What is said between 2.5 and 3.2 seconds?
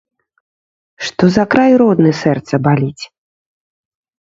баліць.